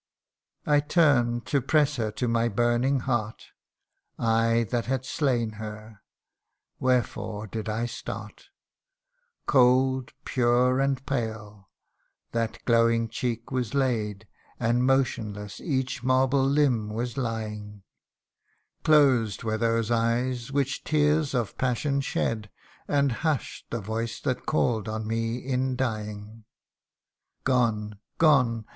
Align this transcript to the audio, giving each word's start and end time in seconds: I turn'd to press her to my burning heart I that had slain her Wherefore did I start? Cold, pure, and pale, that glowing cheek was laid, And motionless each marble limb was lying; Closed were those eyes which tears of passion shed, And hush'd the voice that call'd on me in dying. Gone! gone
I 0.65 0.79
turn'd 0.79 1.45
to 1.45 1.61
press 1.61 1.97
her 1.97 2.09
to 2.13 2.27
my 2.27 2.47
burning 2.49 3.01
heart 3.01 3.49
I 4.17 4.65
that 4.71 4.87
had 4.87 5.05
slain 5.05 5.51
her 5.61 6.01
Wherefore 6.79 7.45
did 7.45 7.69
I 7.69 7.85
start? 7.85 8.47
Cold, 9.45 10.13
pure, 10.25 10.79
and 10.79 11.05
pale, 11.05 11.69
that 12.31 12.65
glowing 12.65 13.09
cheek 13.09 13.51
was 13.51 13.75
laid, 13.75 14.25
And 14.59 14.83
motionless 14.87 15.61
each 15.61 16.01
marble 16.01 16.43
limb 16.45 16.89
was 16.89 17.15
lying; 17.15 17.83
Closed 18.83 19.43
were 19.43 19.59
those 19.59 19.91
eyes 19.91 20.51
which 20.51 20.83
tears 20.83 21.35
of 21.35 21.59
passion 21.59 22.01
shed, 22.01 22.49
And 22.87 23.11
hush'd 23.11 23.65
the 23.69 23.81
voice 23.81 24.19
that 24.21 24.47
call'd 24.47 24.89
on 24.89 25.05
me 25.05 25.37
in 25.37 25.75
dying. 25.75 26.45
Gone! 27.43 27.99
gone 28.17 28.65